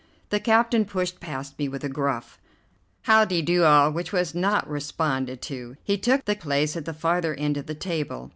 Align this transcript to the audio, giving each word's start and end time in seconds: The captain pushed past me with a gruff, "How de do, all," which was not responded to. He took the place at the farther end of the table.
The 0.31 0.39
captain 0.39 0.85
pushed 0.85 1.19
past 1.19 1.59
me 1.59 1.67
with 1.69 1.83
a 1.83 1.87
gruff, 1.87 2.39
"How 3.03 3.23
de 3.23 3.43
do, 3.43 3.65
all," 3.65 3.91
which 3.91 4.11
was 4.11 4.33
not 4.33 4.67
responded 4.67 5.43
to. 5.43 5.77
He 5.83 5.95
took 5.99 6.25
the 6.25 6.35
place 6.35 6.75
at 6.75 6.85
the 6.85 6.91
farther 6.95 7.35
end 7.35 7.55
of 7.55 7.67
the 7.67 7.75
table. 7.75 8.29